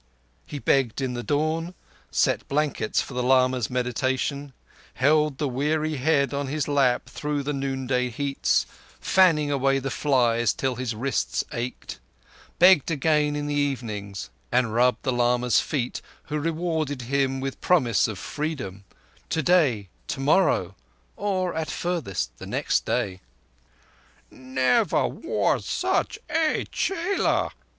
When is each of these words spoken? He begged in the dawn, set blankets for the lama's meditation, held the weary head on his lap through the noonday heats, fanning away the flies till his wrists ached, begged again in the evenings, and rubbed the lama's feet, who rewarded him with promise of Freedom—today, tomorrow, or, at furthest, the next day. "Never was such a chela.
He 0.47 0.57
begged 0.57 0.99
in 0.99 1.13
the 1.13 1.21
dawn, 1.21 1.75
set 2.09 2.47
blankets 2.47 3.03
for 3.03 3.13
the 3.13 3.21
lama's 3.21 3.69
meditation, 3.69 4.51
held 4.95 5.37
the 5.37 5.47
weary 5.47 5.97
head 5.97 6.33
on 6.33 6.47
his 6.47 6.67
lap 6.67 7.05
through 7.05 7.43
the 7.43 7.53
noonday 7.53 8.09
heats, 8.09 8.65
fanning 8.99 9.51
away 9.51 9.77
the 9.77 9.91
flies 9.91 10.53
till 10.53 10.73
his 10.73 10.95
wrists 10.95 11.43
ached, 11.51 11.99
begged 12.57 12.89
again 12.89 13.35
in 13.35 13.45
the 13.45 13.53
evenings, 13.53 14.31
and 14.51 14.73
rubbed 14.73 15.03
the 15.03 15.13
lama's 15.13 15.59
feet, 15.59 16.01
who 16.23 16.39
rewarded 16.39 17.03
him 17.03 17.39
with 17.39 17.61
promise 17.61 18.07
of 18.07 18.17
Freedom—today, 18.17 19.87
tomorrow, 20.07 20.73
or, 21.15 21.53
at 21.53 21.69
furthest, 21.69 22.35
the 22.39 22.47
next 22.47 22.87
day. 22.87 23.21
"Never 24.31 25.07
was 25.07 25.63
such 25.67 26.17
a 26.27 26.65
chela. 26.71 27.51